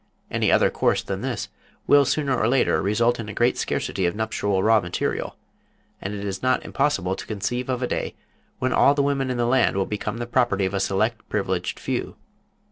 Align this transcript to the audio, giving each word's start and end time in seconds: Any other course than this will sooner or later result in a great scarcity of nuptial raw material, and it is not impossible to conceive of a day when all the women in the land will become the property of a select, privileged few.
Any 0.31 0.51
other 0.51 0.71
course 0.71 1.03
than 1.03 1.21
this 1.21 1.47
will 1.85 2.05
sooner 2.05 2.35
or 2.35 2.47
later 2.47 2.81
result 2.81 3.19
in 3.19 3.29
a 3.29 3.33
great 3.35 3.55
scarcity 3.59 4.07
of 4.07 4.15
nuptial 4.15 4.63
raw 4.63 4.79
material, 4.79 5.35
and 6.01 6.11
it 6.15 6.25
is 6.25 6.41
not 6.41 6.65
impossible 6.65 7.15
to 7.15 7.27
conceive 7.27 7.69
of 7.69 7.83
a 7.83 7.87
day 7.87 8.15
when 8.57 8.73
all 8.73 8.95
the 8.95 9.03
women 9.03 9.29
in 9.29 9.37
the 9.37 9.45
land 9.45 9.77
will 9.77 9.85
become 9.85 10.17
the 10.17 10.25
property 10.25 10.65
of 10.65 10.73
a 10.73 10.79
select, 10.79 11.29
privileged 11.29 11.79
few. 11.79 12.15